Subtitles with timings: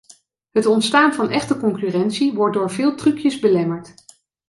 [0.51, 3.93] Het ontstaan van echte concurrentie wordt door veel trucjes belemmerd.